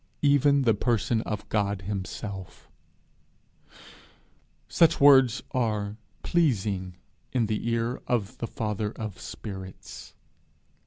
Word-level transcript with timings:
even 0.23 0.63
the 0.63 0.73
person 0.73 1.21
of 1.27 1.47
God 1.49 1.83
himself! 1.83 2.71
Such 4.67 4.99
words 4.99 5.43
are 5.51 5.97
pleasing 6.23 6.95
in 7.33 7.45
the 7.45 7.69
ear 7.69 8.01
of 8.07 8.39
the 8.39 8.47
father 8.47 8.93
of 8.93 9.19
spirits. 9.19 10.15